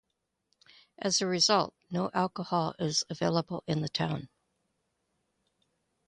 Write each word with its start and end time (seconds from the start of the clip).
As 0.97 1.21
a 1.21 1.27
result, 1.27 1.75
no 1.91 2.09
alcohol 2.15 2.73
is 2.79 3.03
available 3.07 3.63
in 3.67 3.81
the 3.83 3.87
town. 3.87 4.29